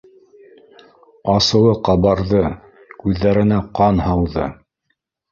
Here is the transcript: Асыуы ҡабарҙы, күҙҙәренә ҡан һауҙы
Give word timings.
Асыуы 1.33 1.73
ҡабарҙы, 1.89 2.41
күҙҙәренә 3.03 3.59
ҡан 3.81 4.01
һауҙы 4.07 4.47